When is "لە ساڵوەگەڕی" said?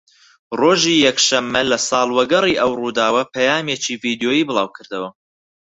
1.71-2.59